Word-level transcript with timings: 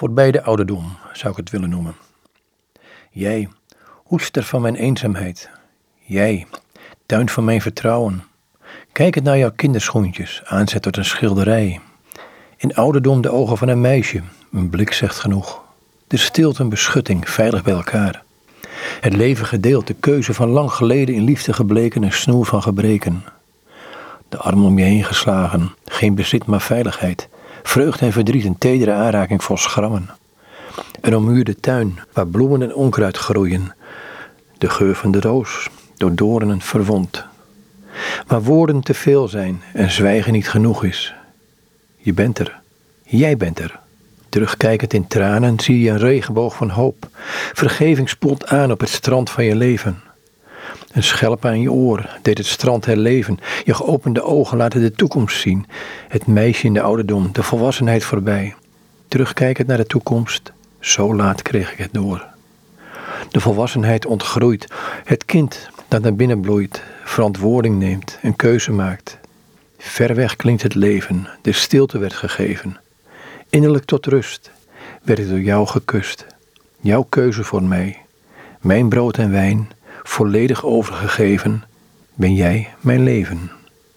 Voorbij 0.00 0.30
de 0.30 0.42
ouderdom 0.42 0.96
zou 1.12 1.30
ik 1.30 1.36
het 1.36 1.50
willen 1.50 1.70
noemen. 1.70 1.94
Jij, 3.10 3.48
hoester 4.04 4.42
van 4.42 4.60
mijn 4.60 4.74
eenzaamheid. 4.74 5.50
Jij, 5.98 6.46
tuin 7.06 7.28
van 7.28 7.44
mijn 7.44 7.60
vertrouwen. 7.60 8.24
Kijk 8.92 9.14
het 9.14 9.24
naar 9.24 9.38
jouw 9.38 9.52
kinderschoentjes, 9.56 10.42
aanzet 10.44 10.82
tot 10.82 10.96
een 10.96 11.04
schilderij. 11.04 11.80
In 12.56 12.74
ouderdom 12.74 13.20
de 13.20 13.30
ogen 13.30 13.56
van 13.56 13.68
een 13.68 13.80
meisje, 13.80 14.22
een 14.52 14.70
blik 14.70 14.92
zegt 14.92 15.18
genoeg. 15.18 15.62
De 16.06 16.16
stilte 16.16 16.62
en 16.62 16.68
beschutting, 16.68 17.30
veilig 17.30 17.62
bij 17.62 17.74
elkaar. 17.74 18.22
Het 19.00 19.16
leven 19.16 19.46
gedeeld, 19.46 19.86
de 19.86 19.94
keuze 19.94 20.34
van 20.34 20.48
lang 20.48 20.72
geleden 20.72 21.14
in 21.14 21.24
liefde 21.24 21.52
gebleken, 21.52 22.02
een 22.02 22.12
snoer 22.12 22.46
van 22.46 22.62
gebreken. 22.62 23.24
De 24.28 24.38
arm 24.38 24.64
om 24.64 24.78
je 24.78 24.84
heen 24.84 25.04
geslagen, 25.04 25.74
geen 25.84 26.14
bezit 26.14 26.46
maar 26.46 26.60
veiligheid. 26.60 27.28
Vreugde 27.62 28.06
en 28.06 28.12
verdriet, 28.12 28.44
een 28.44 28.58
tedere 28.58 28.92
aanraking 28.92 29.44
vol 29.44 29.56
schrammen. 29.56 30.10
Een 31.00 31.16
ommuurde 31.16 31.60
tuin 31.60 31.98
waar 32.12 32.26
bloemen 32.26 32.62
en 32.62 32.74
onkruid 32.74 33.16
groeien. 33.16 33.74
De 34.58 34.68
geur 34.68 34.94
van 34.94 35.10
de 35.10 35.20
roos, 35.20 35.68
door 35.96 36.14
doornen 36.14 36.60
verwond. 36.60 37.24
Waar 38.26 38.42
woorden 38.42 38.80
te 38.80 38.94
veel 38.94 39.28
zijn 39.28 39.62
en 39.72 39.90
zwijgen 39.90 40.32
niet 40.32 40.48
genoeg 40.48 40.84
is. 40.84 41.14
Je 41.96 42.12
bent 42.12 42.38
er, 42.38 42.60
jij 43.02 43.36
bent 43.36 43.58
er. 43.58 43.80
Terugkijkend 44.28 44.92
in 44.92 45.06
tranen 45.06 45.60
zie 45.60 45.80
je 45.80 45.90
een 45.90 45.98
regenboog 45.98 46.56
van 46.56 46.70
hoop. 46.70 47.08
Vergeving 47.52 48.08
spoelt 48.08 48.46
aan 48.46 48.70
op 48.70 48.80
het 48.80 48.88
strand 48.88 49.30
van 49.30 49.44
je 49.44 49.56
leven. 49.56 50.02
Een 50.92 51.02
schelp 51.02 51.44
aan 51.44 51.60
je 51.60 51.72
oor 51.72 52.18
deed 52.22 52.38
het 52.38 52.46
strand 52.46 52.84
herleven. 52.84 53.38
Je 53.64 53.74
geopende 53.74 54.22
ogen 54.22 54.56
laten 54.56 54.80
de 54.80 54.92
toekomst 54.92 55.40
zien. 55.40 55.66
Het 56.08 56.26
meisje 56.26 56.66
in 56.66 56.74
de 56.74 56.80
ouderdom, 56.80 57.28
de 57.32 57.42
volwassenheid 57.42 58.04
voorbij. 58.04 58.54
Terugkijkend 59.08 59.66
naar 59.66 59.76
de 59.76 59.86
toekomst, 59.86 60.52
zo 60.80 61.14
laat 61.14 61.42
kreeg 61.42 61.72
ik 61.72 61.78
het 61.78 61.92
door. 61.92 62.26
De 63.30 63.40
volwassenheid 63.40 64.06
ontgroeit. 64.06 64.66
Het 65.04 65.24
kind 65.24 65.70
dat 65.88 66.02
naar 66.02 66.14
binnen 66.14 66.40
bloeit, 66.40 66.82
verantwoording 67.04 67.78
neemt, 67.78 68.18
een 68.22 68.36
keuze 68.36 68.72
maakt. 68.72 69.18
Ver 69.78 70.14
weg 70.14 70.36
klinkt 70.36 70.62
het 70.62 70.74
leven, 70.74 71.28
de 71.42 71.52
stilte 71.52 71.98
werd 71.98 72.14
gegeven. 72.14 72.76
Innerlijk 73.48 73.84
tot 73.84 74.06
rust 74.06 74.50
werd 75.02 75.18
ik 75.18 75.28
door 75.28 75.40
jou 75.40 75.66
gekust. 75.66 76.26
Jouw 76.80 77.02
keuze 77.02 77.44
voor 77.44 77.62
mij, 77.62 77.98
mijn 78.60 78.88
brood 78.88 79.18
en 79.18 79.30
wijn, 79.30 79.70
volledig 80.10 80.64
overgegeven, 80.64 81.62
ben 82.14 82.34
jij 82.34 82.68
mijn 82.80 83.02
leven. 83.02 83.50